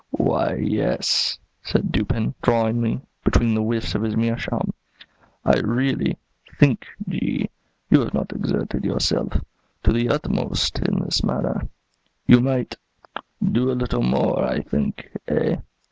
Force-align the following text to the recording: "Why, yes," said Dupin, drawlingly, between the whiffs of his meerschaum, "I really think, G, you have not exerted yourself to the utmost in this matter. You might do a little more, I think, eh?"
"Why, 0.17 0.55
yes," 0.55 1.37
said 1.61 1.91
Dupin, 1.91 2.33
drawlingly, 2.41 3.01
between 3.23 3.53
the 3.53 3.61
whiffs 3.61 3.93
of 3.93 4.01
his 4.01 4.17
meerschaum, 4.17 4.73
"I 5.45 5.59
really 5.59 6.17
think, 6.57 6.87
G, 7.07 7.51
you 7.91 7.99
have 7.99 8.11
not 8.15 8.33
exerted 8.33 8.83
yourself 8.83 9.33
to 9.83 9.93
the 9.93 10.09
utmost 10.09 10.79
in 10.79 11.01
this 11.01 11.23
matter. 11.23 11.69
You 12.25 12.39
might 12.41 12.77
do 13.51 13.69
a 13.69 13.77
little 13.77 14.01
more, 14.01 14.43
I 14.43 14.61
think, 14.61 15.07
eh?" 15.27 15.57